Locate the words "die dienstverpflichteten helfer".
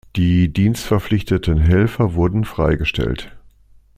0.15-2.15